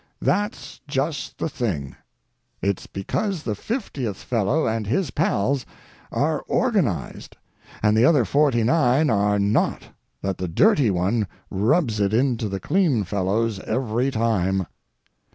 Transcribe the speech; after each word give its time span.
That's 0.23 0.81
just 0.87 1.37
the 1.37 1.47
thing. 1.47 1.95
It's 2.59 2.87
because 2.87 3.43
the 3.43 3.53
fiftieth 3.53 4.17
fellow 4.17 4.65
and 4.65 4.87
his 4.87 5.11
pals 5.11 5.63
are 6.11 6.41
organized 6.47 7.37
and 7.83 7.95
the 7.95 8.05
other 8.05 8.25
forty 8.25 8.63
nine 8.63 9.11
are 9.11 9.37
not 9.37 9.83
that 10.23 10.39
the 10.39 10.47
dirty 10.47 10.89
one 10.89 11.27
rubs 11.51 11.99
it 11.99 12.15
into 12.15 12.49
the 12.49 12.59
clean 12.59 13.03
fellows 13.03 13.59
every 13.59 14.09
time. 14.09 14.65